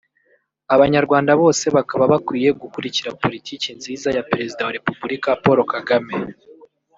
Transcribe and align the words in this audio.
abanyarwanda 0.75 1.31
bose 1.41 1.65
bakaba 1.75 2.03
bakwiye 2.13 2.49
gukurikira 2.61 3.15
Politiki 3.21 3.67
nziza 3.77 4.07
ya 4.15 4.25
Perezida 4.29 4.61
wa 4.65 4.75
Repubulika 4.77 5.29
Paul 5.43 5.59
Kagame 5.73 6.13